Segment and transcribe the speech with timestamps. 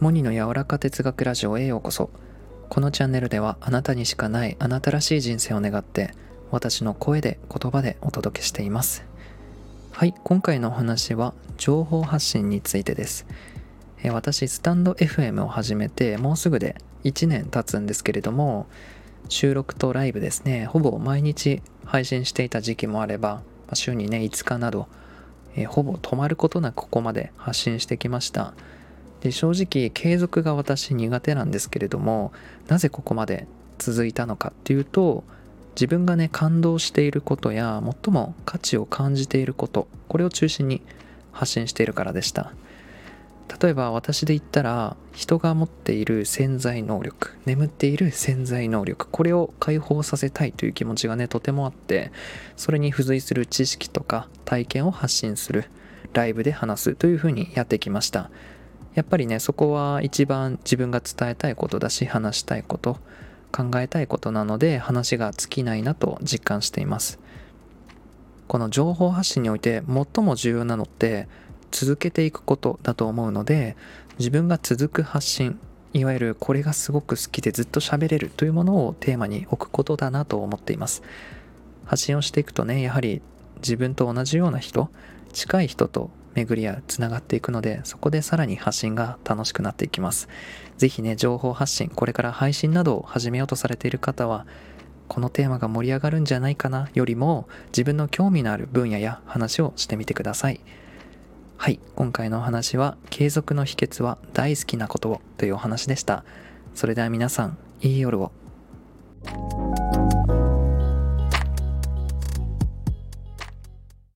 [0.00, 2.08] モニの柔らか哲学ラジオへようこそ。
[2.70, 6.14] このチャンネルではあなたにしかないあなたらしい人生を願って
[6.50, 9.04] 私の声で言葉でお届けしています。
[9.92, 13.26] はい今回のお話は情報発信についてです。
[14.10, 18.68] 私スタンド FM を始めてもうすぐで1年経つんですけれども
[19.28, 20.64] 収録とライブですね。
[20.64, 23.42] ほぼ毎日配信していた時期もあれば
[23.74, 24.88] 週にね5日など
[25.56, 28.54] えほぼ止まることなくここまで発信してきました。
[29.20, 32.32] で正直継続が私苦手なんですけれども
[32.68, 33.46] なぜここまで
[33.78, 35.24] 続いたのかっていうと
[35.74, 40.82] 自分がね感動していることや最も価値を感じていることこれを中心に
[41.32, 42.52] 発信しているからでした。
[43.60, 52.12] 例えば私で言ったら人が持っている潜在能力眠っている潜在能力これを解放させたいという気持ちがねとてもあって
[52.56, 55.64] それに付随する知識とか体験を発信する
[56.12, 58.30] ライブで話すというふうにやってきました。
[58.94, 62.98] やっぱりねそこは一番自分が伝えたいことだし話したいこと
[63.52, 67.18] 考えたいことなので話が尽きないなと実感しています。
[68.48, 71.28] この情報発信において最も重要なのって
[71.70, 73.76] 続けていくことだと思うので
[74.18, 75.58] 自分が続く発信
[75.92, 81.02] いわゆるこれがすごく好きでずっと喋れるというものをテーマに置くことだなと思っています。
[81.84, 83.22] 発信をしていくとねやはり
[83.56, 84.88] 自分と同じような人
[85.32, 90.28] 近い人と巡り合うつながっていくのでそこでさらに発信が楽しくなっていきます。
[90.78, 94.46] 是非ね情報発信これから配信などを始めようとされている方は
[95.08, 100.60] このテーマが盛り上がるんじゃないかなよりも自分の興味のある分野や話をしてみてください。
[101.56, 106.24] はい今回のお話は継続の秘訣は大好きなことをというお話でした。
[106.74, 108.32] それでは皆さんいい夜を。